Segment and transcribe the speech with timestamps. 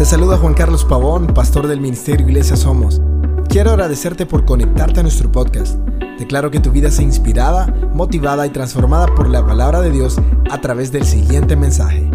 [0.00, 3.02] Te saluda Juan Carlos Pavón, pastor del Ministerio Iglesia Somos.
[3.50, 5.74] Quiero agradecerte por conectarte a nuestro podcast.
[6.18, 10.16] Declaro que tu vida sea inspirada, motivada y transformada por la palabra de Dios
[10.50, 12.10] a través del siguiente mensaje.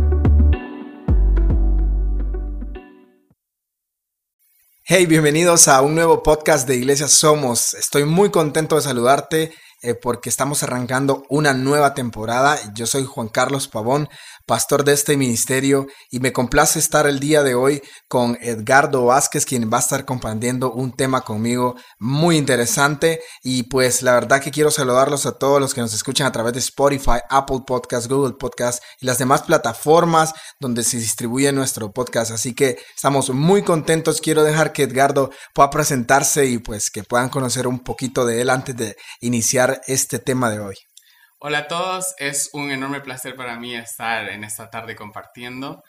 [4.83, 7.75] Hey, bienvenidos a un nuevo podcast de Iglesia Somos.
[7.75, 12.57] Estoy muy contento de saludarte eh, porque estamos arrancando una nueva temporada.
[12.73, 14.09] Yo soy Juan Carlos Pavón,
[14.45, 19.45] pastor de este ministerio, y me complace estar el día de hoy con Edgardo Vázquez,
[19.45, 23.21] quien va a estar compartiendo un tema conmigo muy interesante.
[23.43, 26.53] Y pues la verdad que quiero saludarlos a todos los que nos escuchan a través
[26.53, 32.31] de Spotify, Apple Podcast, Google Podcast y las demás plataformas donde se distribuye nuestro podcast.
[32.31, 34.21] Así que estamos muy contentos.
[34.21, 38.49] Quiero dejar que Edgardo pueda presentarse y pues que puedan conocer un poquito de él
[38.49, 40.75] antes de iniciar este tema de hoy.
[41.37, 45.83] Hola a todos, es un enorme placer para mí estar en esta tarde compartiendo.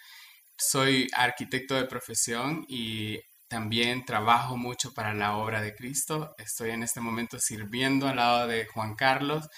[0.58, 6.34] Soy arquitecto de profesión y también trabajo mucho para la obra de Cristo.
[6.36, 9.48] Estoy en este momento sirviendo al lado de Juan Carlos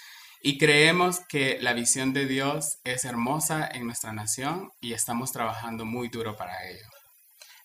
[0.43, 5.85] y creemos que la visión de Dios es hermosa en nuestra nación y estamos trabajando
[5.85, 6.85] muy duro para ello.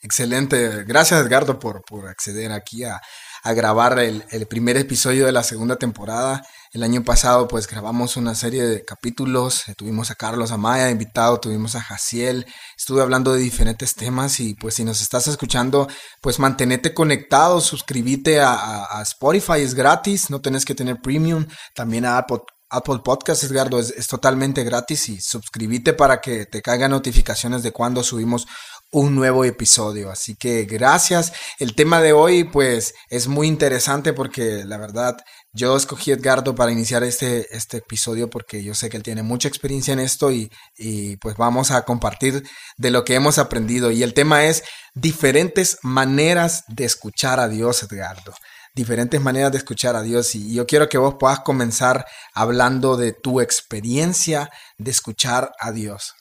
[0.00, 0.84] Excelente.
[0.84, 3.00] Gracias Edgardo por, por acceder aquí a,
[3.44, 6.42] a grabar el, primer episodio de la segunda temporada.
[6.72, 11.38] El año pasado pues grabamos una serie de capítulos, eh, tuvimos a Carlos Amaya invitado,
[11.38, 15.86] tuvimos a Jaciel, estuve hablando de diferentes temas y pues si nos estás escuchando
[16.22, 22.16] pues mantenete conectado, suscríbete a Spotify, es gratis, no tenés que tener premium, también a
[22.16, 27.62] Apple, Apple Podcast, Edgardo, es, es, totalmente gratis y suscríbete para que te caigan notificaciones
[27.62, 28.46] de cuando subimos
[28.94, 30.10] un nuevo episodio.
[30.10, 31.32] Así que gracias.
[31.58, 35.16] El tema de hoy pues es muy interesante porque la verdad
[35.52, 39.24] yo escogí a Edgardo para iniciar este, este episodio porque yo sé que él tiene
[39.24, 42.44] mucha experiencia en esto y, y pues vamos a compartir
[42.76, 43.90] de lo que hemos aprendido.
[43.90, 44.62] Y el tema es
[44.94, 48.32] diferentes maneras de escuchar a Dios, Edgardo
[48.76, 53.12] diferentes maneras de escuchar a Dios y yo quiero que vos puedas comenzar hablando de
[53.12, 56.14] tu experiencia de escuchar a Dios.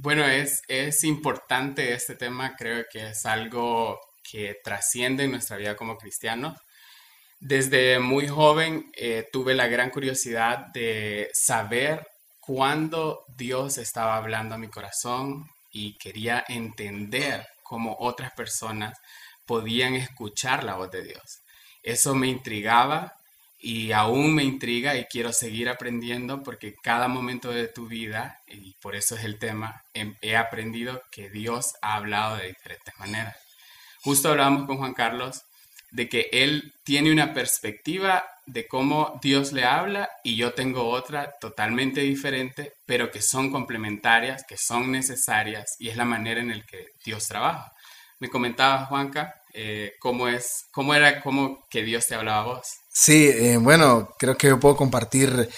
[0.00, 5.74] Bueno, es, es importante este tema, creo que es algo que trasciende en nuestra vida
[5.74, 6.56] como cristianos.
[7.40, 12.06] Desde muy joven eh, tuve la gran curiosidad de saber
[12.38, 18.96] cuándo Dios estaba hablando a mi corazón y quería entender cómo otras personas
[19.46, 21.40] podían escuchar la voz de Dios.
[21.82, 23.17] Eso me intrigaba
[23.60, 28.74] y aún me intriga y quiero seguir aprendiendo porque cada momento de tu vida, y
[28.80, 33.36] por eso es el tema, em, he aprendido que Dios ha hablado de diferentes maneras.
[34.02, 35.42] Justo hablábamos con Juan Carlos
[35.90, 41.34] de que él tiene una perspectiva de cómo Dios le habla y yo tengo otra
[41.40, 46.64] totalmente diferente, pero que son complementarias, que son necesarias y es la manera en la
[46.64, 47.72] que Dios trabaja.
[48.20, 52.68] Me comentaba Juanca eh, cómo es, cómo era, cómo que Dios te hablaba a vos.
[52.90, 55.48] Sí, eh, bueno, creo que yo puedo compartir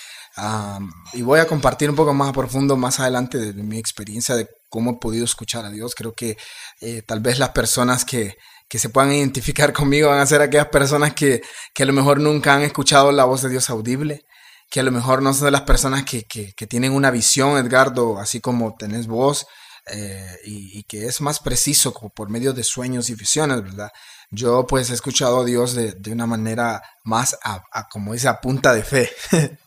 [1.13, 4.37] y voy a compartir un poco más a profundo más adelante de, de, mi experiencia
[4.37, 5.95] de cómo he podido escuchar a Dios.
[5.95, 6.37] Creo que
[6.81, 8.37] eh, tal vez las personas que,
[8.69, 11.43] que se puedan identificar conmigo van a ser aquellas personas que,
[11.75, 14.25] que a lo mejor nunca han escuchado la voz de Dios audible
[14.71, 17.59] que a lo mejor no son de las personas que, que, que tienen una visión,
[17.59, 19.49] Edgardo, así como tenés vos,
[19.93, 23.91] eh, y, y, que es más preciso como por medio de sueños y visiones, ¿verdad?
[24.33, 28.41] Yo pues he escuchado a Dios de, de una manera más a, como dice, a
[28.41, 29.11] punta de fe.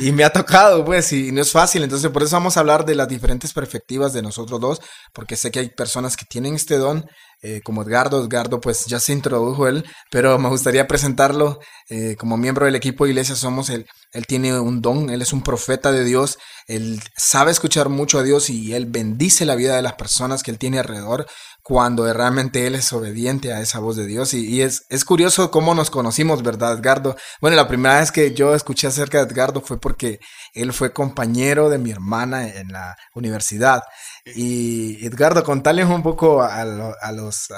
[0.00, 1.82] y me ha tocado, pues, y no es fácil.
[1.82, 4.80] Entonces, por eso vamos a hablar de las diferentes perspectivas de nosotros dos,
[5.12, 7.06] porque sé que hay personas que tienen este don,
[7.42, 8.22] eh, como Edgardo.
[8.24, 13.04] Edgardo, pues, ya se introdujo él, pero me gustaría presentarlo eh, como miembro del equipo
[13.04, 13.70] de Iglesia Somos.
[13.70, 18.18] Él, él tiene un don, él es un profeta de Dios, él sabe escuchar mucho
[18.18, 21.26] a Dios y él bendice la vida de las personas que él tiene alrededor
[21.68, 24.32] cuando realmente él es obediente a esa voz de Dios.
[24.32, 27.14] Y, es, es curioso cómo nos conocimos, ¿verdad, Edgardo?
[27.42, 30.18] Bueno, la primera vez que yo escuché acerca de Edgardo fue porque
[30.54, 33.82] él fue compañero de mi hermana en la universidad.
[34.24, 36.64] Y Edgardo, contales un poco a,
[37.12, 37.48] los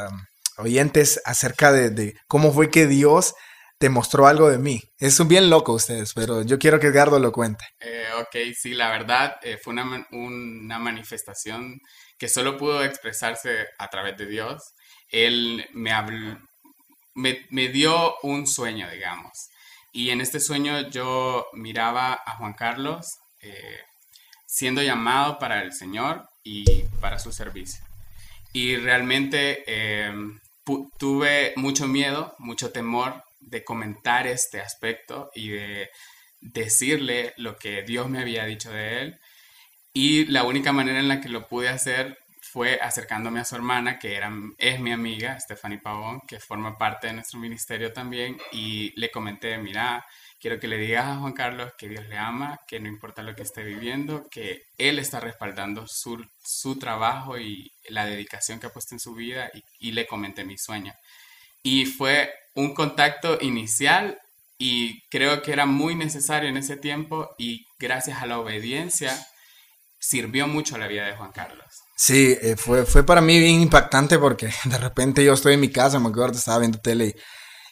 [0.56, 3.34] oyentes acerca de, de, cómo fue que Dios
[3.78, 4.82] te mostró algo de mí.
[4.98, 7.64] Es un bien loco ustedes, pero yo quiero que Edgardo lo cuente.
[7.78, 11.78] Eh, ok, sí, la verdad eh, fue una, una manifestación
[12.20, 14.74] que solo pudo expresarse a través de Dios.
[15.08, 16.38] Él me, habló,
[17.14, 19.48] dio un sueño, digamos.
[19.90, 23.80] Y en este sueño yo miraba a Juan Carlos eh,
[24.44, 27.82] siendo llamado para el Señor y para su servicio.
[28.52, 30.12] Y realmente eh,
[30.98, 35.90] tuve mucho miedo, mucho temor de comentar este aspecto y de
[36.42, 39.20] decirle lo que Dios me había dicho de él.
[39.92, 43.98] Y la única manera en la que lo pude hacer fue acercándome a su hermana,
[43.98, 48.92] que era, es mi amiga, Stephanie Pavón, que forma parte de nuestro ministerio también, y
[48.98, 50.04] le comenté, mira,
[50.40, 53.36] quiero que le digas a Juan Carlos que Dios le ama, que no importa lo
[53.36, 58.72] que esté viviendo, que Él está respaldando su, su trabajo y la dedicación que ha
[58.72, 60.92] puesto en su vida, y, y le comenté mi sueño.
[61.62, 64.18] Y fue un contacto inicial
[64.58, 69.14] y creo que era muy necesario en ese tiempo y gracias a la obediencia
[70.00, 71.66] sirvió mucho la vida de Juan Carlos.
[71.94, 75.70] Sí, eh, fue, fue para mí bien impactante porque de repente yo estoy en mi
[75.70, 77.14] casa, me acuerdo, estaba viendo tele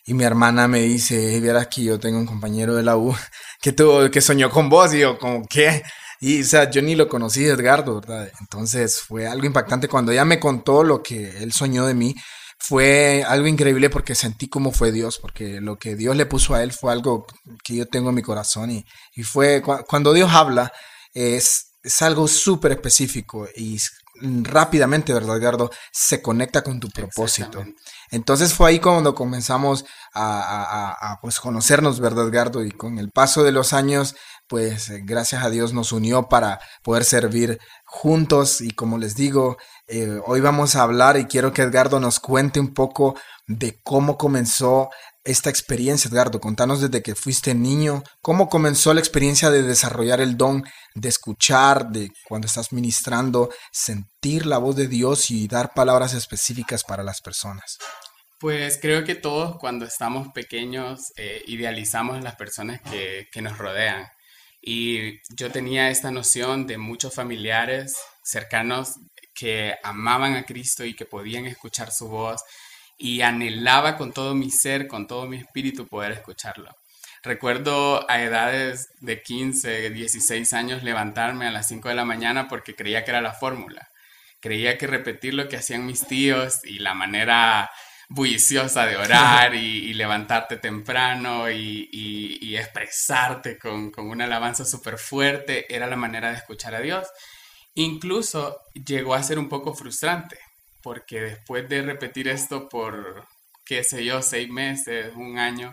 [0.04, 3.14] y, mi hermana me dice, vieras que yo tengo un compañero de la U
[3.62, 5.82] que, tuvo, que soñó con vos y yo como, ¿qué?
[6.20, 8.30] Y, o sea, yo ni lo conocí, Edgardo, ¿verdad?
[8.40, 12.14] Entonces fue algo impactante cuando ella me contó lo que él soñó de mí
[12.58, 16.62] fue algo increíble porque sentí cómo fue Dios, porque lo que Dios le puso a
[16.62, 17.24] él fue algo
[17.62, 18.84] que yo tengo en mi corazón y,
[19.14, 20.72] y fue cuando Dios habla
[21.14, 23.78] es, es algo súper específico y
[24.20, 25.70] rápidamente, ¿verdad, Edgardo?
[25.92, 27.64] Se conecta con tu propósito.
[28.10, 32.64] Entonces fue ahí cuando comenzamos a, a, pues conocernos, ¿verdad, Edgardo?
[32.64, 34.16] Y con el paso de los años,
[34.48, 39.58] pues eh, gracias a Dios nos unió para poder servir juntos y como les digo,
[39.86, 43.14] eh, hoy vamos a hablar y quiero que Edgardo nos cuente un poco
[43.46, 44.90] de cómo comenzó
[45.28, 46.40] esta experiencia, Edgardo.
[46.40, 50.64] Contanos desde que fuiste niño, cómo comenzó la experiencia de desarrollar el don
[50.94, 56.82] de escuchar, de cuando estás ministrando, sentir la voz de Dios y dar palabras específicas
[56.82, 57.76] para las personas.
[58.40, 63.58] Pues creo que todos cuando estamos pequeños eh, idealizamos a las personas que, que nos
[63.58, 64.06] rodean.
[64.62, 68.94] Y yo tenía esta noción de muchos familiares cercanos
[69.34, 72.42] que amaban a Cristo y que podían escuchar su voz
[72.98, 76.74] y anhelaba con todo mi ser, con todo mi espíritu poder escucharlo.
[77.22, 82.74] Recuerdo a edades de 15, 16 años levantarme a las 5 de la mañana porque
[82.74, 83.88] creía que era la fórmula.
[84.40, 87.70] Creía que repetir lo que hacían mis tíos y la manera
[88.08, 95.86] bulliciosa de orar y, levantarte temprano y, expresarte con, con, una alabanza súper fuerte era
[95.86, 97.08] la manera de escuchar a Dios.
[97.74, 100.38] Incluso llegó a ser un poco frustrante,
[100.82, 103.26] porque después de repetir esto por,
[103.64, 105.72] qué sé yo, seis meses, un año,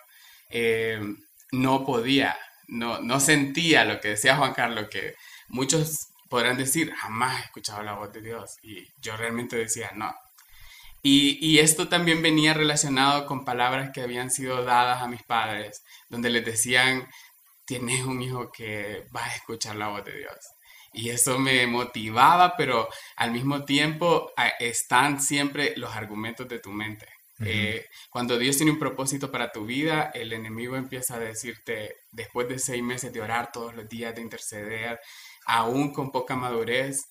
[0.49, 0.99] eh,
[1.51, 2.37] no podía,
[2.67, 5.15] no, no sentía lo que decía Juan Carlos, que
[5.47, 8.57] muchos podrán decir, jamás he escuchado la voz de Dios.
[8.61, 10.13] Y yo realmente decía, no.
[11.01, 15.83] Y, y, esto también venía relacionado con palabras que habían sido dadas a mis padres,
[16.09, 17.07] donde les decían,
[17.65, 20.35] tienes un hijo que va a escuchar la voz de Dios.
[20.97, 22.87] Y eso me motivaba, pero
[23.17, 27.05] al mismo tiempo están siempre los argumentos de tu mente.
[27.41, 32.47] Eh, cuando Dios tiene un propósito para tu vida, el enemigo empieza a decirte, después
[32.47, 34.97] de seis meses de orar todos los días, de interceder,
[35.45, 37.01] aún con poca madurez,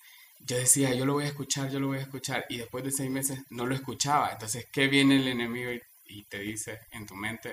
[0.40, 2.90] yo decía, yo lo voy a escuchar, yo lo voy a escuchar, y después de
[2.90, 4.30] seis meses no lo escuchaba.
[4.32, 5.70] Entonces, ¿qué viene el enemigo
[6.06, 7.52] y te dice en tu mente?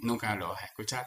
[0.00, 1.06] Nunca lo vas a escuchar.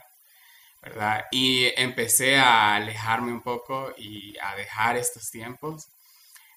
[1.31, 5.87] Y empecé a alejarme un poco y a dejar estos tiempos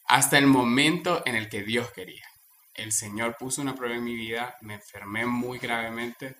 [0.06, 2.26] hasta el momento en el que Dios quería.
[2.74, 6.36] El Señor puso una prueba en mi vida, me enfermé muy gravemente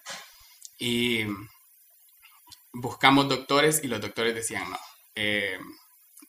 [0.79, 1.25] y
[2.73, 4.79] buscamos doctores y los doctores decían no.
[5.15, 5.59] Eh,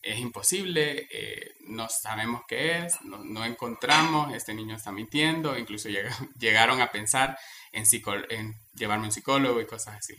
[0.01, 5.89] es imposible, eh, no sabemos qué es, no, encontramos, este niño está mintiendo, incluso
[6.39, 7.37] llegaron a pensar
[7.73, 7.83] en,
[8.29, 10.15] en llevarme a un psicólogo y cosas así.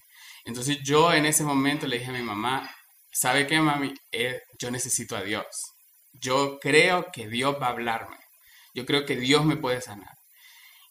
[0.49, 2.75] Entonces yo en ese momento le dije a mi mamá,
[3.13, 3.93] ¿sabe qué, mami?
[4.11, 5.45] Eh, yo necesito a Dios.
[6.15, 8.17] Yo creo que Dios va a hablarme.
[8.75, 10.15] Yo creo que Dios me puede sanar.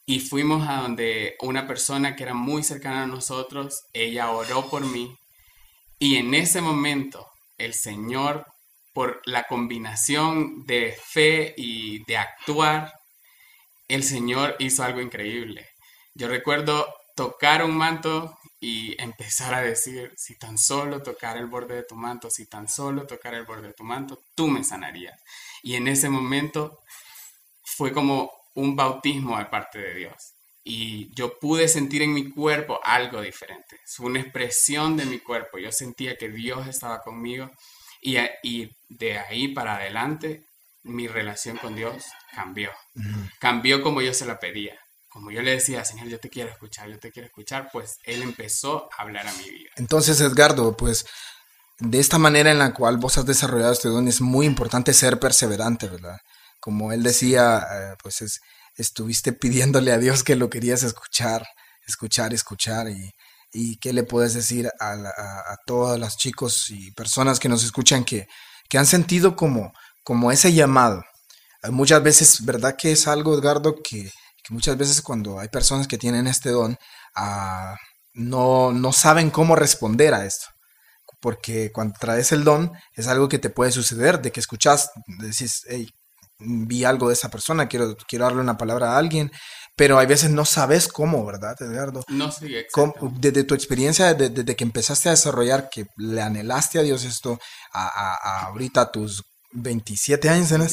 [0.06, 4.86] Y fuimos a donde una persona que era muy cercana a nosotros, ella oró por
[4.86, 5.18] mí.
[5.98, 7.26] Y en ese momento
[7.58, 8.46] el Señor
[8.94, 12.94] por la combinación de fe y de actuar,
[13.88, 15.68] el Señor hizo algo increíble.
[16.14, 21.76] Yo recuerdo tocar un manto y empezar a decir, si tan solo tocar el borde
[21.76, 25.22] de tu manto, si tan solo tocar el borde de tu manto, tú me sanarías.
[25.62, 26.82] Y en ese momento
[27.64, 30.34] fue como un bautismo de parte de Dios.
[30.64, 33.80] Y yo pude sentir en mi cuerpo algo diferente.
[33.86, 35.60] Fue una expresión de mi cuerpo.
[35.60, 37.52] Yo sentía que Dios estaba conmigo
[38.02, 40.46] y, de ahí para adelante,
[40.84, 42.72] mi relación con Dios cambió.
[43.40, 44.78] Cambió como yo se la pedía.
[45.18, 48.22] Como yo le decía, Señor, yo te quiero escuchar, yo te quiero escuchar, pues Él
[48.22, 49.72] empezó a hablar a mi vida.
[49.76, 51.08] Entonces, Edgardo, pues
[51.80, 55.20] de esta manera en la cual vos has desarrollado este don es muy importante ser
[55.20, 56.20] perseverante, ¿verdad?
[56.60, 58.40] Como él decía, eh, pues
[58.76, 61.48] estuviste pidiéndole a Dios que lo querías escuchar,
[61.88, 63.12] escuchar, escuchar y,
[63.82, 68.28] qué le puedes decir a, a, todos los chicos y personas que nos escuchan que,
[68.70, 71.04] que han sentido como, como ese llamado
[71.72, 74.12] muchas veces, ¿verdad que es algo, Edgardo, que,
[74.50, 76.77] muchas veces cuando hay personas que tienen este don,
[77.16, 77.75] ah,
[78.13, 80.48] no, no saben cómo responder a esto?
[81.20, 85.63] Porque cuando traes el don, es algo que te puede suceder, de que escuchas, decís,
[85.68, 85.89] hey,
[86.39, 89.32] vi algo de esa persona, quiero, quiero darle una palabra a alguien,
[89.75, 92.04] pero hay veces no sabes cómo, ¿verdad, Edgardo?
[92.08, 92.68] No sé,
[93.20, 97.39] Desde tu experiencia, desde, que empezaste a desarrollar, que le anhelaste a Dios esto,
[97.74, 100.66] a, ahorita tus 27 años, ¿no?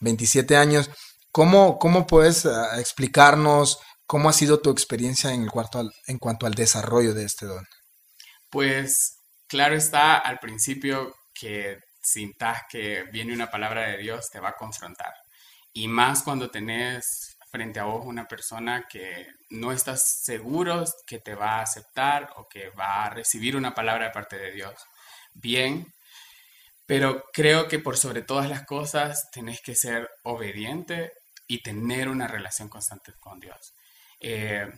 [0.00, 0.56] 27.
[0.56, 0.90] años,
[1.32, 6.46] ¿cómo, cómo puedes ah, explicarnos cómo ha sido tu experiencia en, el cuarto en cuanto
[6.46, 7.66] al desarrollo de este don?
[8.50, 14.50] Pues claro está al principio que sintas que viene una palabra de Dios, te va
[14.50, 15.14] a confrontar.
[15.72, 21.34] Y más cuando tenés frente a vos una persona que no estás seguro que te
[21.34, 24.74] va a aceptar o que va a recibir una palabra de parte de Dios.
[25.34, 25.86] Bien,
[26.86, 31.12] pero creo que por sobre todas las cosas tenés que ser obediente
[31.50, 33.74] y tener una relación constante con Dios.
[34.20, 34.70] Eh,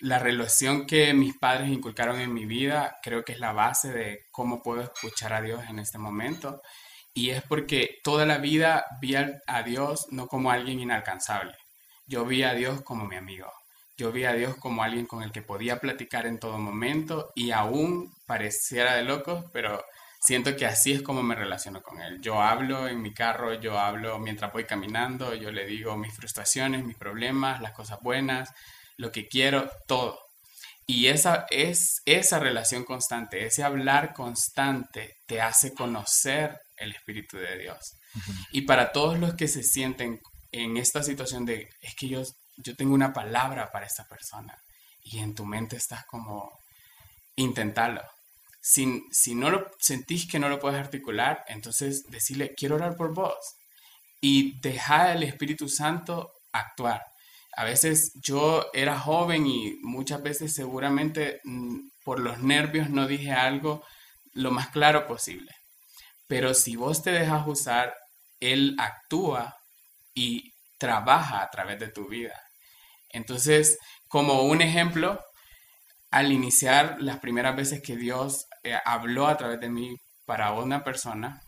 [0.00, 4.26] la relación que mis padres inculcaron en mi vida creo que es la base de
[4.30, 6.60] cómo puedo escuchar a Dios en este momento.
[7.14, 11.56] Y es porque toda la vida vi a Dios no como alguien inalcanzable.
[12.06, 13.50] Yo vi a Dios como mi amigo.
[13.96, 17.50] Yo vi a Dios como alguien con el que podía platicar en todo momento y
[17.52, 19.82] aún pareciera de locos, pero
[20.24, 22.20] siento que así es como me relaciono con Él.
[22.22, 26.84] Yo hablo en mi carro, yo hablo mientras voy caminando, yo le digo mis frustraciones,
[26.84, 28.50] mis problemas, las cosas buenas,
[28.96, 30.18] lo que quiero, todo.
[30.86, 37.58] Y esa es esa relación constante, ese hablar constante te hace conocer el Espíritu de
[37.58, 37.96] Dios.
[38.52, 40.20] Y para todos los que se sienten
[40.52, 42.22] en esta situación de, es que yo,
[42.56, 44.56] yo tengo una palabra para esta persona,
[45.02, 46.50] y en tu mente estás como,
[47.36, 48.02] intentarlo.
[48.66, 53.12] Si, si no lo sentís que no lo puedes articular, entonces decirle, quiero orar por
[53.12, 53.36] vos.
[54.22, 57.02] Y dejar al Espíritu Santo actuar
[57.56, 63.32] a veces yo era joven y muchas veces seguramente mm, por los nervios no dije
[63.32, 63.84] algo
[64.32, 65.52] lo más claro posible.
[66.26, 67.94] Pero si vos te dejas usar,
[68.40, 69.56] Él actúa
[70.14, 72.40] y trabaja a través de tu vida.
[73.10, 73.78] Entonces,
[74.08, 75.20] como un ejemplo,
[76.10, 80.82] al iniciar las primeras veces que Dios eh, habló a través de mí para una
[80.82, 81.42] persona,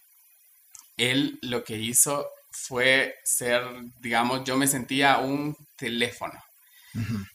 [0.96, 3.62] Él lo que hizo fue ser,
[4.00, 6.42] digamos, yo me sentía un teléfono.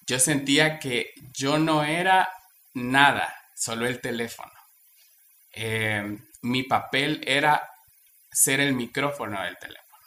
[0.07, 2.27] Yo sentía que yo no era
[2.73, 4.51] nada, solo el teléfono.
[5.51, 7.69] Em, mi papel era
[8.31, 10.03] ser el micrófono del teléfono.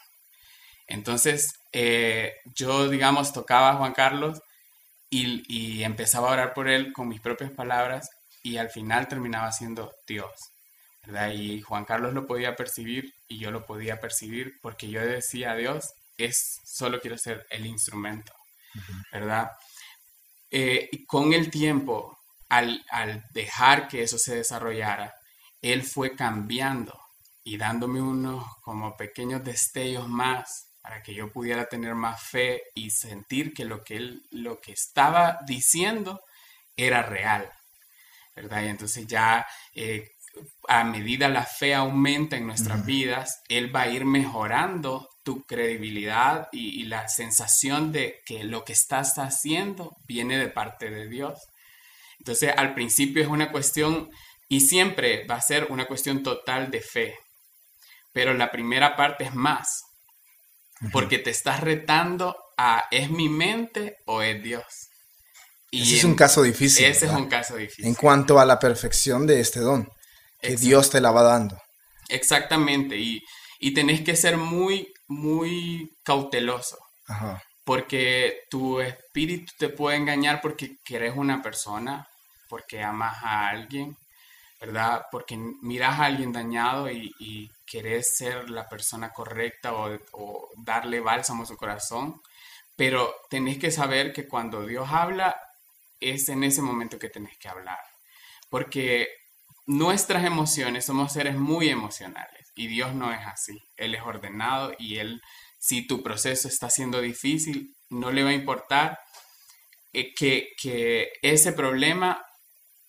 [0.89, 4.41] Entonces, eh, yo, digamos, tocaba a Juan Carlos
[5.09, 8.11] y, y empezaba a orar por él con mis propias palabras
[8.45, 10.31] y al final terminaba siendo Dios.
[11.35, 15.57] Y Juan Carlos lo podía percibir y yo lo podía percibir porque yo decía a
[15.57, 18.33] Dios, es, solo quiero ser el instrumento,
[19.11, 19.51] ¿verdad?
[20.51, 22.85] Eh, y con el tiempo, al,
[23.33, 25.15] dejar que eso se desarrollara,
[25.61, 26.99] Él fue cambiando
[27.43, 32.91] y dándome unos como pequeños destellos más para que yo pudiera tener más fe y
[32.91, 36.21] sentir que lo que Él, lo que estaba diciendo
[36.77, 37.51] era real,
[38.35, 38.65] ¿verdad?
[38.65, 40.15] Y entonces ya eh,
[40.69, 46.49] a medida la fe aumenta en nuestras vidas, Él va a ir mejorando tu credibilidad
[46.53, 51.39] y, la sensación de que lo que estás haciendo viene de parte de Dios.
[52.19, 54.11] Entonces, al principio es una cuestión,
[54.49, 57.19] y siempre va a ser una cuestión total de fe,
[58.13, 59.85] pero la primera parte es más,
[60.93, 64.84] porque te estás retando a, ¿es mi mente o es Dios?
[65.75, 66.85] Y ese es un caso difícil.
[66.85, 67.87] Ese es un caso difícil.
[67.87, 69.89] En cuanto a la perfección de este don
[70.41, 71.59] que Dios te la va dando.
[72.09, 73.23] Exactamente, y,
[73.75, 76.77] tenés que ser muy, muy cauteloso.
[77.65, 82.07] Porque tu espíritu te puede engañar porque querés una persona,
[82.49, 83.97] porque amas a alguien,
[84.61, 85.07] ¿verdad?
[85.11, 91.01] Porque miras a alguien dañado y, y querés ser la persona correcta o, o, darle
[91.01, 92.21] bálsamo a su corazón.
[92.77, 95.37] Pero tenés que saber que cuando Dios habla,
[96.01, 97.79] es en ese momento que tenés que hablar.
[98.51, 99.09] Porque
[99.67, 103.59] nuestras emociones, somos seres muy emocionales y Dios no es así.
[103.77, 105.21] Él es ordenado y Él,
[105.59, 108.99] si tu proceso está siendo difícil, no le va a importar
[109.93, 112.25] eh, que, que ese problema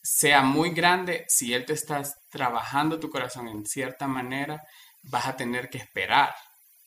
[0.02, 1.26] sea muy grande.
[1.28, 4.62] Si Él te está trabajando tu corazón en cierta manera,
[5.04, 6.34] vas a tener que esperar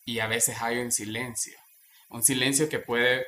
[0.05, 1.59] y a veces hay un silencio.
[2.11, 3.27] Un silencio que puede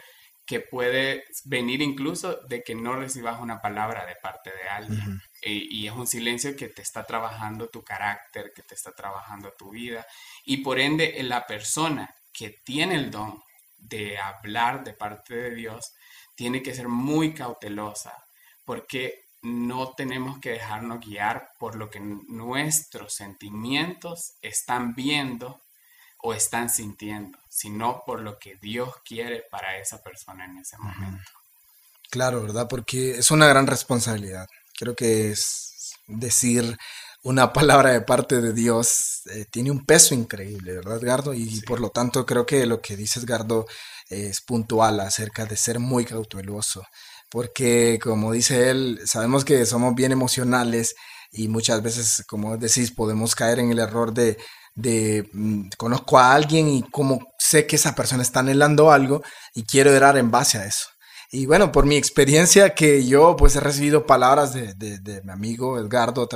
[0.51, 5.23] que puede venir incluso de que no recibas una palabra de parte de alguien.
[5.43, 9.71] y, es un silencio que te está trabajando tu carácter, que te está trabajando tu
[9.71, 10.05] vida.
[10.45, 13.41] Y por ende, la persona que tiene el don
[13.77, 15.93] de hablar de parte de Dios,
[16.35, 18.13] tiene que ser muy cautelosa,
[18.65, 25.61] porque no tenemos que dejarnos guiar por lo que nuestros sentimientos están viendo
[26.23, 31.31] o están sintiendo, sino por lo que Dios quiere para esa persona en ese momento.
[32.11, 32.67] Claro, ¿verdad?
[32.69, 34.49] Porque es una gran responsabilidad.
[34.79, 36.77] Creo que es decir
[37.23, 41.35] una palabra de parte de Dios eh, tiene un peso increíble, ¿verdad, Gardo?
[41.35, 43.67] Y por lo tanto creo que lo que dices, Gardo,
[44.09, 46.83] es puntual acerca de ser muy cauteloso.
[47.31, 50.97] Porque, como dice él, sabemos que somos bien emocionales
[51.31, 54.37] y muchas veces, como decís, podemos caer en el error de,
[54.75, 59.23] de mm, conozco a alguien y como sé que esa persona está anhelando algo
[59.55, 60.87] y quiero orar en base a eso.
[61.33, 65.79] Y bueno, por mi experiencia que yo pues he recibido palabras de, de, mi amigo
[65.79, 66.29] Edgardo,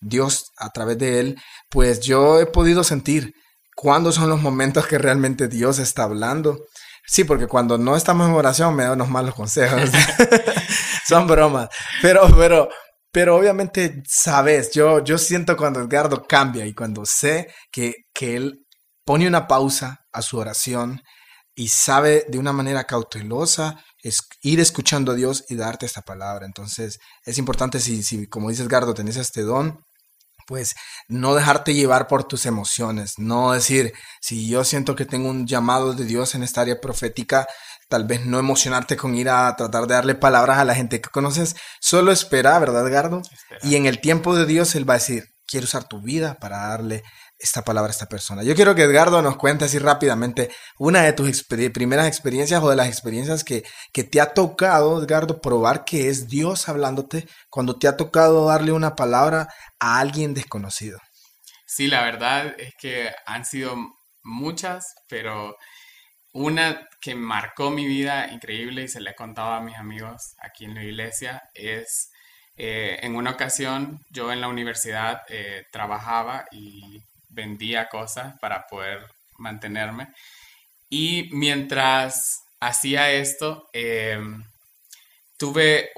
[0.00, 1.36] Dios a través de él,
[1.68, 3.34] pues yo he podido sentir
[3.74, 6.60] cuándo son los momentos que realmente Dios está hablando.
[7.08, 9.90] Sí, porque cuando no estamos en oración me da unos malos consejos.
[11.08, 11.68] son bromas.
[12.02, 12.68] Pero, pero,
[13.16, 18.66] pero obviamente sabes, yo, yo siento cuando Edgardo cambia y cuando sé que, que él
[19.06, 21.00] pone una pausa a su oración
[21.54, 26.44] y sabe de una manera cautelosa es ir escuchando a Dios y darte esta palabra.
[26.44, 29.78] Entonces es importante si, si como dices Gardo, tenés este don,
[30.46, 30.74] pues
[31.08, 35.94] no dejarte llevar por tus emociones, no decir, si yo siento que tengo un llamado
[35.94, 37.46] de Dios en esta área profética,
[37.88, 41.10] tal vez no emocionarte con ir a tratar de darle palabras a la gente que
[41.10, 43.22] conoces, solo espera, ¿verdad, Gardo?
[43.62, 46.68] Y en el tiempo de Dios Él va a decir, quiero usar tu vida para
[46.68, 47.02] darle
[47.38, 48.42] esta palabra a esta persona.
[48.42, 52.76] Yo quiero que Edgardo nos cuente así rápidamente una de tus primeras experiencias o de
[52.76, 53.62] las experiencias que,
[53.92, 58.72] que te ha tocado, Edgardo, probar que es Dios hablándote cuando te ha tocado darle
[58.72, 60.98] una palabra a alguien desconocido.
[61.66, 63.76] Sí, la verdad es que han sido
[64.22, 65.56] muchas, pero
[66.36, 70.66] una que marcó mi vida increíble y se le he contado a mis amigos aquí
[70.66, 72.10] en la iglesia es
[72.56, 79.06] eh, en una ocasión yo en la universidad eh, trabajaba y vendía cosas para poder
[79.38, 80.08] mantenerme.
[80.90, 84.42] Y mientras hacía esto, em,
[85.38, 85.90] tuve,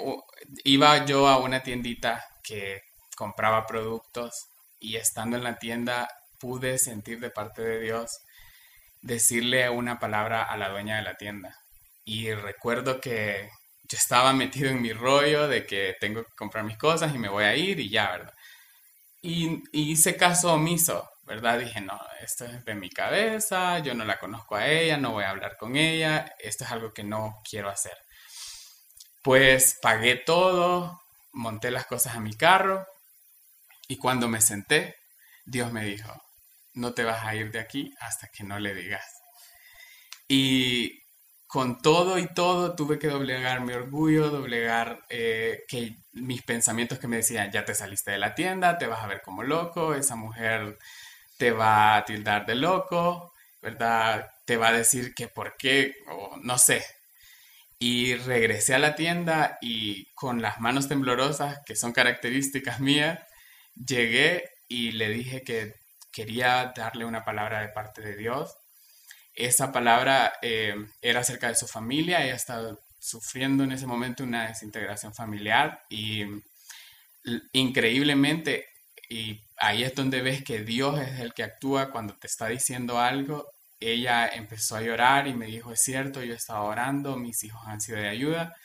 [0.65, 2.81] iba yo a una tiendita que
[3.17, 4.47] compraba productos
[4.81, 8.11] y estando en la tienda pude sentir de parte de Dios
[9.03, 11.57] decirle una palabra a la dueña de la tienda.
[12.05, 13.51] Y recuerdo que
[13.85, 17.29] yo estaba metido en mi rollo de que tengo que comprar mis cosas y me
[17.29, 18.35] voy a ir y ya, ¿verdad?
[19.23, 21.59] Y, y hice caso omiso ¿verdad?
[21.59, 25.25] Dije, no, esto es de mi cabeza, yo no la conozco a ella, no voy
[25.25, 27.97] a hablar con ella, esto es algo que no quiero hacer.
[29.23, 32.87] Pues pagué todo, monté las cosas a mi carro
[33.89, 34.97] y cuando me senté,
[35.45, 36.11] Dios me dijo,
[36.79, 39.05] no te vas a ir de aquí hasta que no le digas.
[40.29, 41.03] Y
[41.47, 47.09] con todo y todo tuve que doblegar mi orgullo, doblegar eh, que mis pensamientos que
[47.09, 50.15] me decían, ya te saliste de la tienda, te vas a ver como loco, esa
[50.15, 50.79] mujer
[51.39, 54.31] te va a tildar de loco, ¿verdad?
[54.45, 56.85] Te va a decir que por qué, o no sé.
[57.79, 63.21] Y regresé a la tienda y con las manos temblorosas, que son características mías,
[63.75, 65.75] llegué y le dije que
[66.19, 68.57] quería darle una palabra de parte de Dios.
[69.35, 74.49] Esa palabra eh, era acerca de su familia, ella estaba sufriendo en ese momento una
[74.49, 76.25] desintegración familiar y
[77.53, 78.67] increíblemente
[79.09, 82.99] y ahí es donde ves que Dios es el que actúa cuando te está diciendo
[82.99, 83.47] algo.
[83.79, 87.81] Ella empezó a llorar y me dijo, es cierto, yo estaba orando, mis hijos han
[87.81, 88.57] sido de ayuda.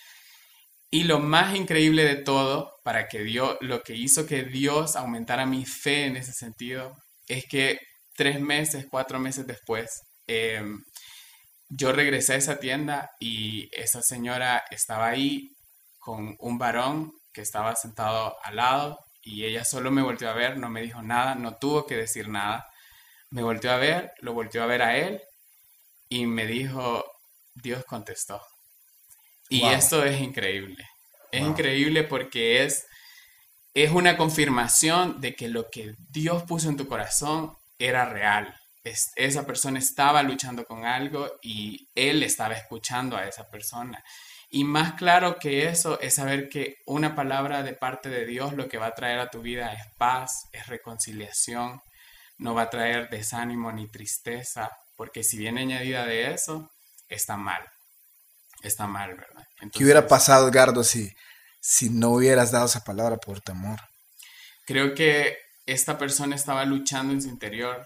[0.90, 5.46] Y lo más increíble de todo, para que Dios, lo que hizo que Dios aumentara
[5.46, 7.80] mi fe en ese sentido, es que
[8.16, 10.84] tres meses, cuatro meses después, em,
[11.70, 15.50] yo regresé a esa tienda y esa señora estaba ahí
[16.00, 20.58] con un varón que estaba sentado al lado y ella solo me volteó a ver,
[20.58, 22.68] no me dijo nada, no tuvo que decir nada.
[23.32, 25.22] Me volteó a ver, lo volteó a ver a él
[26.10, 27.04] y me dijo,
[27.56, 28.42] Dios contestó.
[29.50, 30.84] Y esto es increíble.
[31.32, 32.86] Es increíble porque es,
[33.74, 38.54] es una confirmación de que lo que Dios puso en tu corazón era real.
[38.84, 44.04] esa persona estaba luchando con algo y él estaba escuchando a esa persona.
[44.50, 48.68] Y más claro que eso es saber que una palabra de parte de Dios lo
[48.68, 51.82] que va a traer a tu vida es paz, es reconciliación,
[52.38, 56.70] no va a traer desánimo ni tristeza, porque si viene añadida de eso,
[57.08, 57.64] está mal.
[58.62, 59.48] Está mal, ¿verdad?
[59.72, 61.12] ¿Qué hubiera pasado, Edgardo, si,
[61.64, 63.80] si no hubieras dado esa palabra por temor?
[64.66, 67.86] Creo que esta persona estaba luchando en su interior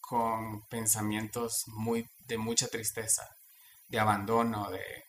[0.00, 3.28] con pensamientos muy, de mucha tristeza,
[3.88, 5.04] de abandono, de,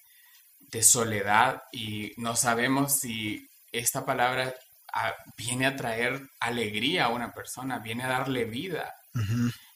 [0.59, 4.53] de soledad y no sabemos si esta palabra
[4.91, 8.93] ah, viene a traer alegría a una persona, viene a darle vida,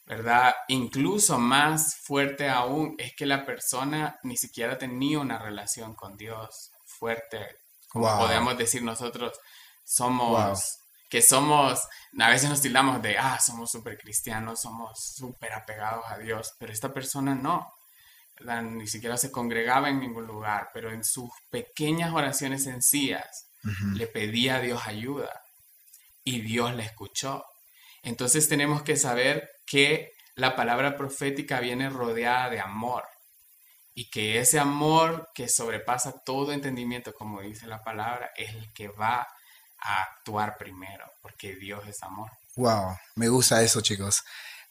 [0.06, 0.54] ¿verdad?
[0.68, 6.72] Incluso más fuerte aún es que la persona ni siquiera tenía una relación con Dios
[6.86, 7.58] fuerte,
[8.00, 9.34] como podemos decir nosotros,
[9.84, 10.80] somos,
[11.10, 11.82] que somos,
[12.20, 16.74] a veces nos tildamos de, ah, somos súper cristianos, somos súper apegados a Dios, pero
[16.74, 17.74] esta persona no.
[18.40, 23.50] Ni siquiera se congregaba en ningún lugar, pero en sus pequeñas oraciones sencillas
[23.96, 25.42] le pedía a Dios ayuda
[26.24, 27.44] y Dios le escuchó.
[28.04, 33.04] Entonces tenemos que saber que la palabra profética viene rodeada de amor
[33.98, 38.90] y que ese amor que sobrepasa todo entendimiento, como dice la palabra, es el que
[38.90, 39.26] va
[39.80, 42.30] a actuar primero, porque Dios es amor.
[42.58, 44.22] Wow, me gusta eso, chicos.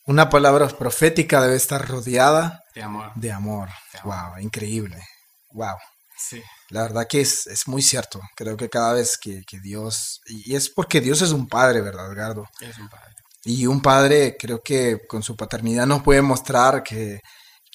[0.04, 3.10] Una palabra profética debe estar rodeada de amor.
[3.16, 3.68] De amor.
[4.04, 5.02] Wow, increíble.
[5.50, 5.76] Wow.
[6.16, 6.40] Sí.
[6.68, 8.20] La verdad que es, es muy cierto.
[8.36, 10.20] Creo que cada vez que, que, Dios...
[10.26, 12.48] Y es porque Dios es un padre, ¿verdad, Edgardo?
[12.60, 13.12] Es un padre.
[13.42, 17.18] Y un padre creo que con su paternidad nos puede mostrar que,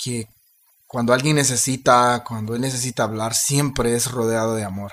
[0.01, 0.29] que
[0.91, 4.91] cuando alguien necesita, cuando él necesita hablar, siempre es rodeado de amor.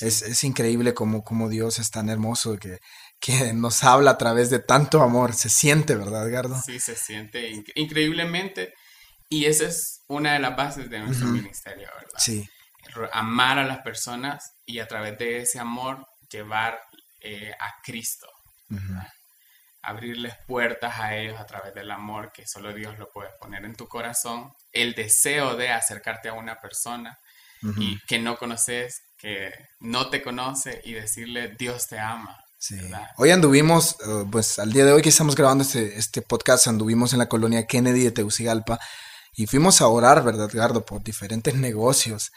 [0.00, 2.78] Es, es, increíble como, como Dios es tan hermoso que,
[3.18, 5.34] que nos habla a través de tanto amor.
[5.34, 6.62] Se siente, ¿verdad, Edgardo?
[6.64, 8.72] Sí, se siente increíblemente.
[9.28, 12.18] Y esa es una de las bases de nuestro ministerio, ¿verdad?
[12.18, 12.48] Sí.
[13.12, 16.78] Amar a las personas y a través de ese amor llevar
[17.20, 18.28] eh, a Cristo.
[19.86, 23.76] Abrirles puertas a ellos a través del amor que solo Dios lo puede poner en
[23.76, 24.52] tu corazón.
[24.72, 27.18] El deseo de acercarte a una persona
[27.78, 32.36] y que no conoces, que no te conoce y decirle Dios te ama.
[32.58, 32.76] Sí.
[33.16, 37.12] Hoy anduvimos, eh, pues al día de hoy que estamos grabando este, este podcast, anduvimos
[37.12, 38.80] en la colonia Kennedy de Tegucigalpa
[39.36, 40.84] y fuimos a orar, ¿verdad, Edgardo?
[40.84, 42.32] Por diferentes negocios.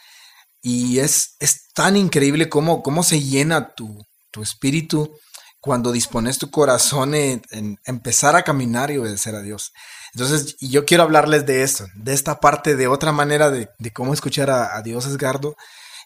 [0.62, 5.18] Y es, es tan increíble cómo, cómo se llena tu, tu espíritu
[5.60, 7.42] cuando dispones tu corazón en,
[7.84, 9.72] empezar a caminar y obedecer a Dios.
[10.14, 14.14] Entonces, yo quiero hablarles de esto, de esta parte, de otra manera de, de cómo
[14.14, 15.56] escuchar a, a Dios, Edgardo.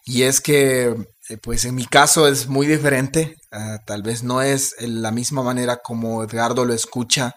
[0.05, 0.95] Y es que,
[1.29, 5.41] eh, pues en mi caso es muy diferente, ah, tal vez no es la misma
[5.41, 7.35] manera como Edgardo lo escucha,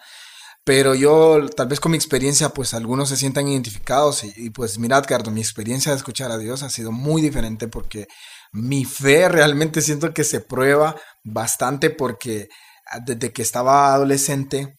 [0.63, 4.99] pero yo tal vez con mi experiencia, pues algunos se sientan identificados y, pues mira
[4.99, 8.07] Edgardo, mi experiencia de escuchar a Dios ha sido muy diferente porque
[8.51, 12.47] mi fe realmente siento que se prueba bastante porque
[12.91, 14.77] ah, desde que estaba adolescente,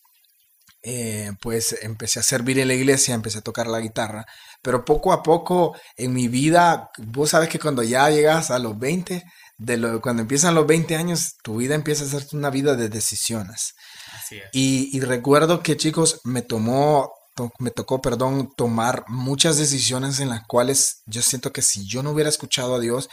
[0.82, 4.24] eh, pues empecé a servir en la iglesia, empecé a tocar la guitarra,
[4.62, 8.78] pero poco a poco en mi vida, vos sabes que cuando ya llegas a los
[8.78, 9.22] 20,
[9.58, 12.88] de lo, cuando empiezan los 20 años, tu vida empieza a ser una vida de
[12.88, 13.74] decisiones.
[14.14, 14.44] Así es.
[14.52, 17.12] Y, y recuerdo que chicos, me tomó,
[17.58, 22.12] me tocó, perdón, tomar muchas decisiones en las cuales yo siento que si yo no
[22.12, 23.10] hubiera escuchado a Dios,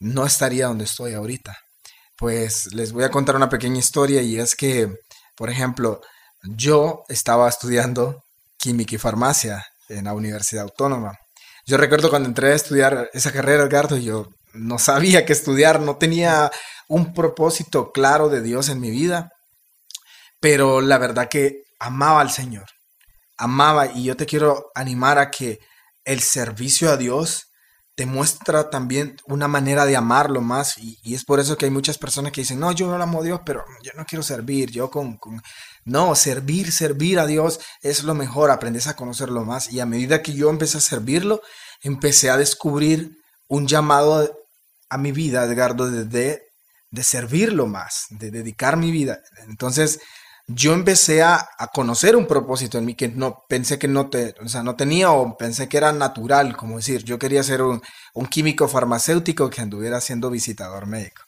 [0.00, 1.56] no estaría donde estoy ahorita.
[2.16, 4.92] Pues les voy a contar una pequeña historia y es que,
[5.36, 6.00] por ejemplo,
[6.42, 8.24] yo estaba estudiando
[8.58, 11.18] química y farmacia en la Universidad Autónoma.
[11.66, 15.96] Yo recuerdo cuando entré a estudiar esa carrera, Edgardo, yo no sabía qué estudiar, no
[15.96, 16.50] tenía
[16.88, 19.30] un propósito claro de Dios en mi vida,
[20.40, 22.66] pero la verdad que amaba al Señor,
[23.36, 25.60] amaba y yo te quiero animar a que
[26.04, 27.49] el servicio a Dios
[28.00, 31.98] te muestra también una manera de amarlo más y, es por eso que hay muchas
[31.98, 34.90] personas que dicen, no, yo no amo a Dios, pero yo no quiero servir, yo
[34.90, 35.20] con,
[35.84, 40.22] No, servir, servir a Dios es lo mejor, aprendes a conocerlo más y a medida
[40.22, 41.42] que yo empecé a servirlo,
[41.82, 44.34] empecé a descubrir un llamado
[44.88, 46.40] a mi vida, Edgardo, de,
[46.90, 49.20] de servirlo más, de dedicar mi vida.
[49.46, 50.00] Entonces,
[50.54, 54.48] yo empecé a, conocer un propósito en mí que no pensé que no, te, o
[54.48, 57.80] sea, no tenía o pensé que era natural, como decir, yo quería ser un,
[58.30, 61.22] químico farmacéutico que anduviera siendo visitador médico.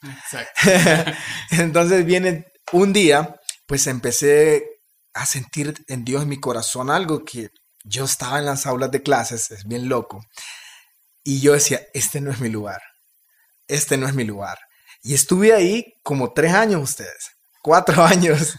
[1.51, 4.81] Entonces viene un día, pues empecé
[5.13, 7.49] a sentir en Dios en mi corazón algo que
[7.83, 10.25] yo estaba en las aulas de clases, es bien loco,
[11.23, 12.81] y yo decía, este no es mi lugar,
[13.67, 14.57] este no es mi lugar.
[15.01, 17.31] Y estuve ahí como tres años ustedes,
[17.61, 18.55] cuatro años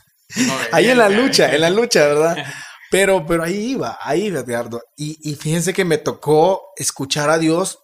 [0.72, 2.36] ahí en la lucha, en la lucha, ¿verdad?
[2.90, 4.80] Pero, pero ahí iba, ahí iba, Edgardo.
[4.96, 7.80] Y, y fíjense que me tocó escuchar a Dios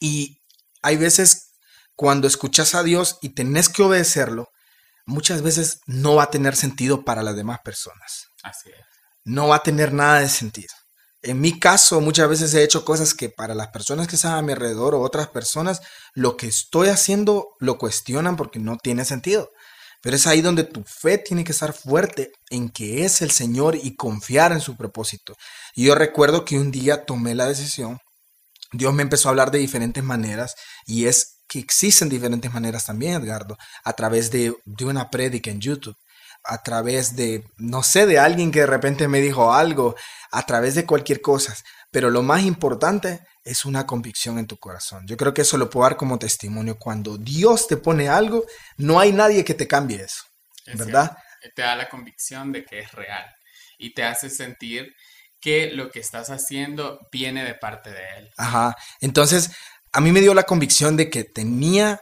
[0.00, 0.40] y
[0.82, 1.52] hay veces
[1.94, 4.48] cuando escuchas a Dios y tenés que obedecerlo,
[5.06, 8.26] muchas veces no va a tener sentido para las demás personas.
[8.42, 8.84] Así es.
[9.24, 10.74] No va a tener nada de sentido.
[11.22, 14.42] En mi caso, muchas veces he hecho cosas que para las personas que están a
[14.42, 15.82] mi alrededor o otras personas,
[16.14, 19.50] lo que estoy haciendo lo cuestionan porque no tiene sentido.
[20.02, 23.76] Pero es ahí donde tu fe tiene que estar fuerte en que es el Señor
[23.76, 25.36] y confiar en su propósito.
[25.74, 27.98] Y yo recuerdo que un día tomé la decisión,
[28.72, 30.54] Dios me empezó a hablar de diferentes maneras
[30.86, 35.60] y es que existen diferentes maneras también, Edgardo, a través de, de una prédica en
[35.60, 35.96] YouTube
[36.44, 39.96] a través de, no sé, de alguien que de repente me dijo algo,
[40.30, 41.54] a través de cualquier cosa.
[41.90, 45.06] Pero lo más importante es una convicción en tu corazón.
[45.06, 46.78] Yo creo que eso lo puedo dar como testimonio.
[46.78, 48.44] Cuando Dios te pone algo,
[48.76, 50.24] no hay nadie que te cambie eso.
[50.74, 51.16] ¿Verdad?
[51.54, 53.24] Te da la convicción de que es real
[53.78, 54.94] y te hace sentir
[55.40, 58.30] que lo que estás haciendo viene de parte de Él.
[58.36, 58.76] Ajá.
[59.00, 59.50] Entonces,
[59.92, 62.00] a mí me dio la convicción de que tenía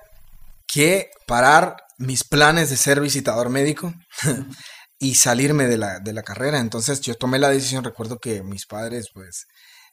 [0.67, 3.93] que parar mis planes de ser visitador médico
[4.99, 6.59] y salirme de la, de la carrera.
[6.59, 9.47] Entonces yo tomé la decisión, recuerdo que mis padres pues,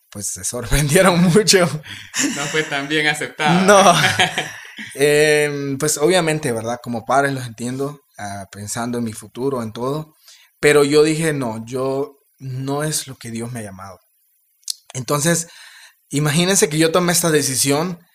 [0.10, 1.60] pues se sorprendieron mucho.
[2.36, 3.62] No fue tan bien aceptado.
[3.66, 3.94] No.
[4.94, 6.80] Em, pues obviamente, ¿verdad?
[6.84, 10.16] Como padres los entiendo, ah, pensando en mi futuro, en todo.
[10.60, 14.00] Pero yo dije, no, yo no es lo que Dios me ha llamado.
[14.94, 15.48] Entonces,
[16.10, 18.06] imagínense que yo tomé esta decisión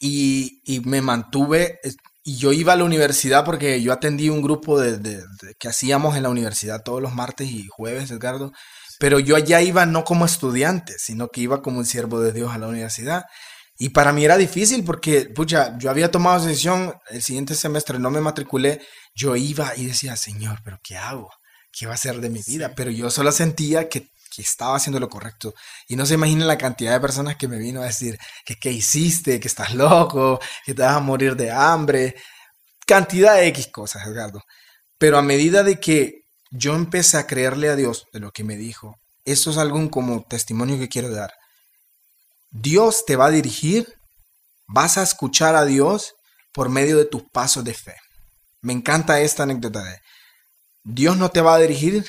[0.00, 1.78] y, y me mantuve,
[2.28, 5.24] y yo iba a la universidad porque yo atendí un grupo de,
[5.58, 8.52] que hacíamos en la universidad todos los martes y jueves, Edgardo.
[8.98, 12.52] Pero yo allá iba no como estudiante, sino que iba como un siervo de Dios
[12.52, 13.24] a la universidad.
[13.78, 18.10] Y para mí era difícil porque, pucha, yo había tomado decisión, el siguiente semestre no
[18.10, 18.82] me matriculé,
[19.14, 21.30] yo iba y decía, Señor, pero ¿qué hago?
[21.72, 22.74] ¿Qué va a ser de mi vida?
[22.76, 25.54] Pero yo solo sentía que, que, estaba haciendo lo correcto.
[25.88, 28.70] Y no se imaginen la cantidad de personas que me vino a decir que qué
[28.70, 32.14] hiciste, que estás loco, que te vas a morir de hambre.
[32.86, 34.42] Cantidad de X cosas, Edgardo.
[34.98, 38.56] Pero a medida de que yo empecé a creerle a Dios de lo que me
[38.56, 41.32] dijo, esto es algún como testimonio que quiero dar.
[42.50, 43.86] Dios te va a dirigir,
[44.66, 46.14] vas a escuchar a Dios
[46.52, 47.96] por medio de tus pasos de fe.
[48.62, 49.98] Me encanta esta anécdota de
[50.90, 52.06] Dios no te va a dirigir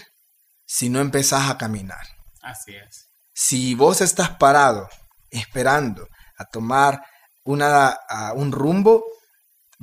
[0.65, 2.19] si no empezás a caminar.
[2.41, 3.10] Así es.
[3.34, 4.89] Si vos estás parado
[5.30, 7.02] esperando a tomar
[7.43, 7.97] una,
[8.36, 9.04] un rumbo,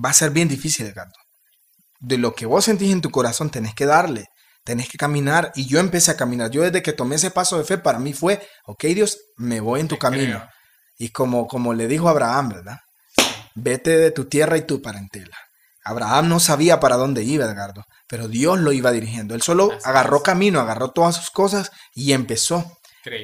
[0.03, 1.15] va a ser bien difícil, Edgardo.
[2.01, 4.27] De lo que vos sentís en tu corazón, tenés que darle,
[4.65, 5.53] tenés que caminar.
[5.55, 6.51] Y yo empecé a caminar.
[6.51, 9.81] Yo desde que tomé ese paso de fe, para mí fue, ok Dios, me voy
[9.81, 10.47] en tu camino.
[10.99, 12.79] Y como, como le dijo Abraham, ¿verdad?
[13.55, 15.37] Vete de tu tierra y tu parentela.
[15.87, 19.37] Abraham no sabía para dónde iba, Edgardo, pero Dios lo iba dirigiendo.
[19.37, 22.79] Él solo agarró camino, agarró todas sus cosas y empezó.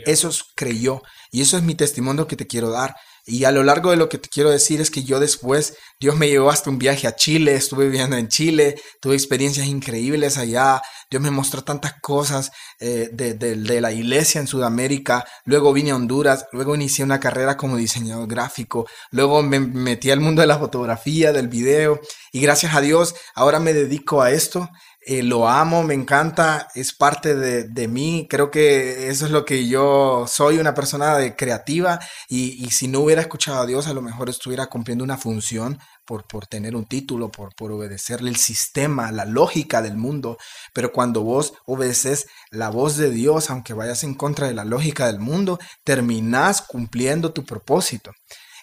[0.06, 1.02] Eso creyó.
[1.32, 2.94] Y eso es mi testimonio que te quiero dar.
[3.24, 6.16] Y a lo largo de lo que te quiero decir es que yo después, Dios
[6.16, 10.82] me llevó hasta un viaje a Chile, estuve viviendo en Chile, tuve experiencias increíbles allá,
[11.08, 15.96] Dios me mostró tantas cosas eh, de, de, la iglesia en Sudamérica, luego vine a
[15.96, 20.58] Honduras, luego inicié una carrera como diseñador gráfico, luego me metí al mundo de la
[20.58, 22.00] fotografía, del video,
[22.32, 24.68] y gracias a Dios ahora me dedico a esto
[25.04, 29.66] eh, lo amo, me encanta, es parte de, mí, creo que eso es lo que
[29.66, 31.98] yo soy, una persona de creativa.
[32.28, 36.26] Y, si no hubiera escuchado a Dios a lo mejor estuviera cumpliendo una función por,
[36.26, 40.38] por tener un título, por, por obedecerle el sistema, la lógica del mundo,
[40.72, 45.06] pero cuando vos obedeces la voz de Dios, aunque vayas en contra de la lógica
[45.06, 48.12] del mundo, terminás cumpliendo tu propósito.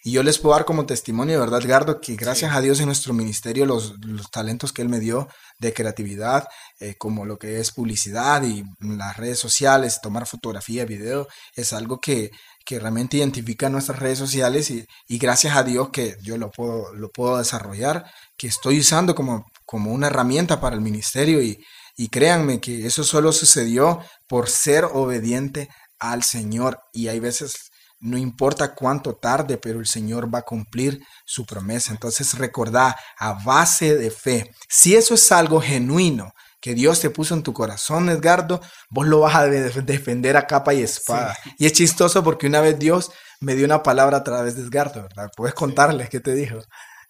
[0.04, 2.00] Y yo les puedo dar como testimonio, ¿verdad, Edgardo?
[2.00, 5.28] Que gracias a Dios en nuestro ministerio, los, los, talentos que Él me dio
[5.60, 6.48] de creatividad,
[6.80, 12.00] eh, como lo que es publicidad y las redes sociales, tomar fotografía, video, es algo
[12.00, 12.32] que,
[12.66, 16.94] que realmente identifica nuestras redes sociales y, y, gracias a Dios que yo lo puedo,
[16.94, 18.06] lo puedo desarrollar,
[18.38, 21.58] que estoy usando como, como una herramienta para el ministerio y,
[21.98, 25.68] y créanme que eso solo sucedió por ser obediente
[26.00, 27.69] al Señor y hay veces
[28.00, 31.92] no importa cuánto tarde, pero el Señor va a cumplir su promesa.
[31.92, 37.34] Entonces recordá, a base de fe, si eso es algo genuino que Dios te puso
[37.34, 41.36] en tu corazón, Edgardo, vos lo vas a defender a capa y espada.
[41.58, 45.04] Y es chistoso porque una vez Dios me dio una palabra a través de Edgardo,
[45.04, 45.30] ¿verdad?
[45.36, 46.60] Puedes contarles qué te dijo.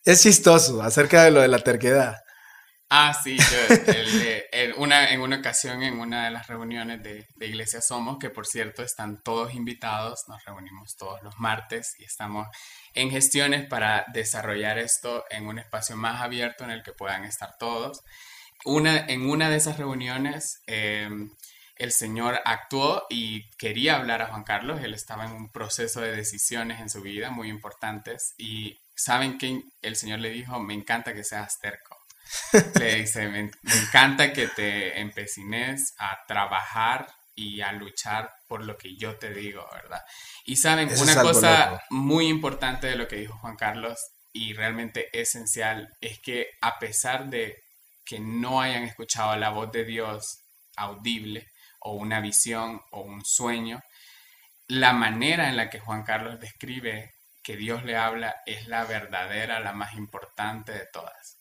[0.04, 2.18] Es chistoso acerca de lo de la terquedad.
[2.92, 3.58] Ah, sí, yo,
[4.52, 8.32] en, una, en una ocasión en una de las reuniones de, de, Iglesia Somos, que
[8.32, 12.48] por cierto están todos invitados, nos reunimos todos los martes y estamos
[12.96, 17.58] en gestiones para desarrollar esto en un espacio más abierto en el que puedan estar
[17.60, 18.04] todos.
[18.66, 21.30] Una, en una de esas reuniones em,
[21.76, 26.16] el Señor actuó y quería hablar a Juan Carlos, él estaba en un proceso de
[26.16, 31.14] decisiones en su vida muy importantes y saben que el Señor le dijo, me encanta
[31.14, 31.99] que seas terco
[32.80, 38.96] le dice, me, encanta que te empecines a trabajar y a luchar por lo que
[38.98, 40.04] yo te digo, ¿verdad?
[40.46, 43.98] Y saben, una cosa muy importante de lo que dijo Juan Carlos
[44.34, 47.64] y realmente esencial es que a pesar de
[48.06, 50.40] que no hayan escuchado la voz de Dios
[50.76, 51.48] audible
[51.82, 53.82] o una visión o un sueño,
[54.68, 57.14] la manera en la que Juan Carlos describe
[57.44, 61.39] que Dios le habla es la verdadera, la más importante de todas.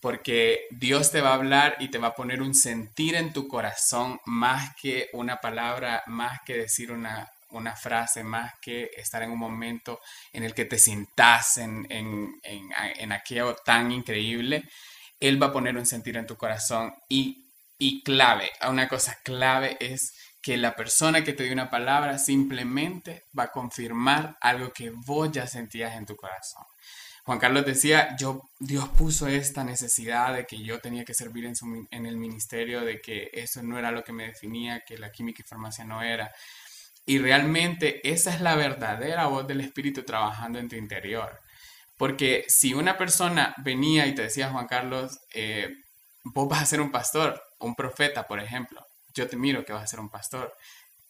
[0.00, 3.48] Porque Dios te va a hablar y te va a poner un sentir en tu
[3.48, 9.30] corazón más que una palabra, más que decir una, una frase, más que estar en
[9.30, 10.00] un momento
[10.32, 14.68] en el que te sientas en, en, en, aquello tan increíble.
[15.18, 19.76] Él va a poner un sentir en tu corazón y, y clave, una cosa clave
[19.80, 24.90] es que la persona que te dio una palabra simplemente va a confirmar algo que
[24.90, 26.64] vos ya sentías en tu corazón.
[27.28, 32.06] Juan Carlos decía, yo, Dios puso esta necesidad de que yo tenía que servir en,
[32.06, 35.46] el ministerio, de que eso no era lo que me definía, que la química y
[35.46, 36.32] farmacia no era.
[37.04, 41.38] Y realmente esa es la verdadera voz del Espíritu trabajando en tu interior.
[41.98, 45.68] Porque si una persona venía y te decía, Juan Carlos, eh,
[46.24, 49.84] vos vas a ser un pastor, un profeta, por ejemplo, yo te miro que vas
[49.84, 50.56] a ser un pastor.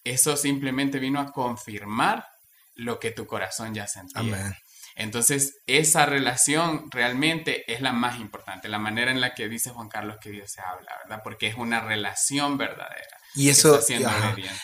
[0.03, 2.27] Eso simplemente vino a confirmar
[2.75, 4.59] lo que tu corazón ya sentía.
[4.99, 9.89] Entonces, esa relación realmente es la más importante, la manera en la que dice Juan
[9.89, 11.21] Carlos que Dios se habla, ¿verdad?
[11.23, 13.17] Porque es una relación verdadera.
[13.37, 13.79] Y eso,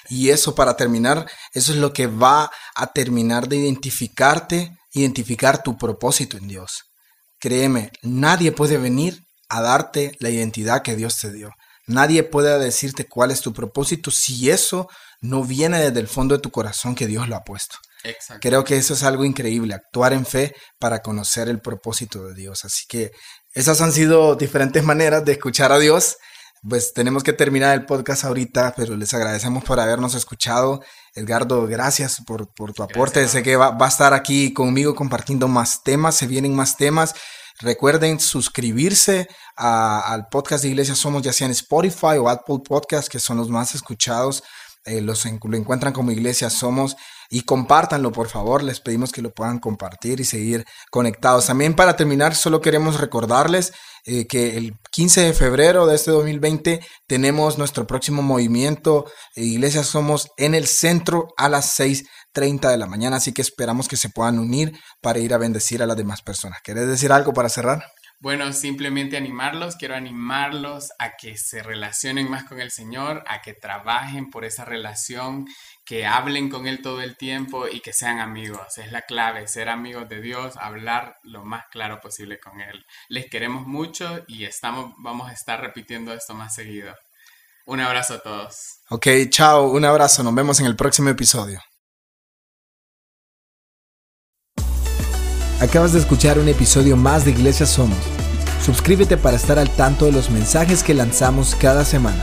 [0.08, 5.78] y eso para terminar, eso es lo que va a terminar de identificarte, identificar tu
[5.78, 6.82] propósito en Dios.
[7.38, 11.52] Créeme, nadie puede venir a darte la identidad que Dios te dio.
[11.86, 14.88] Nadie puede decirte cuál es tu propósito si eso
[15.20, 17.76] no viene desde el fondo de tu corazón que Dios lo ha puesto.
[18.40, 22.64] Creo que eso es algo increíble, actuar en fe para conocer el propósito de Dios.
[22.64, 23.12] Así que
[23.52, 26.16] esas han sido diferentes maneras de escuchar a Dios.
[26.66, 30.82] Pues tenemos que terminar el podcast ahorita, pero les agradecemos por habernos escuchado.
[31.14, 33.28] Edgardo, gracias por, tu aporte.
[33.28, 37.14] Sé que va, va a estar aquí conmigo compartiendo más temas, se vienen más temas.
[37.60, 43.20] Recuerden suscribirse al podcast de Iglesia Somos, ya sea en Spotify o Apple Podcast, que
[43.20, 44.42] son los más escuchados.
[44.86, 46.96] Eh, los lo encuentran como Iglesia Somos
[47.30, 48.62] y compártanlo, por favor.
[48.62, 51.46] Les pedimos que lo puedan compartir y seguir conectados.
[51.46, 53.72] También para terminar, solo queremos recordarles
[54.06, 59.82] eh, que el 15 de febrero de este 2020 tenemos nuestro próximo movimiento eh, Iglesia
[59.82, 63.16] Somos en el centro a las 6.30 de la mañana.
[63.16, 66.58] Así que esperamos que se puedan unir para ir a bendecir a las demás personas.
[66.62, 67.82] ¿Querés decir algo para cerrar?
[68.24, 73.52] Bueno, simplemente animarlos, quiero animarlos a que se relacionen más con el Señor, a que
[73.52, 75.46] trabajen por esa relación,
[75.84, 78.78] que hablen con Él todo el tiempo y que sean amigos.
[78.78, 82.86] Es la clave, ser amigos de Dios, hablar lo más claro posible con Él.
[83.10, 86.94] Les queremos mucho y estamos, vamos a estar repitiendo esto más seguido.
[87.66, 88.78] Un abrazo a todos.
[88.88, 91.60] Ok, chao, un abrazo, nos vemos en el próximo episodio.
[95.64, 97.96] Acabas de escuchar un episodio más de Iglesia Somos.
[98.62, 102.22] Suscríbete para estar al tanto de los mensajes que lanzamos cada semana.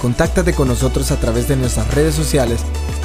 [0.00, 2.62] Contáctate con nosotros a través de nuestras redes sociales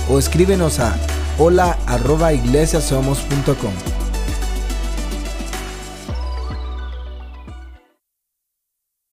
[0.09, 0.97] o escríbenos a
[1.37, 4.06] hola@iglesiasomos.com.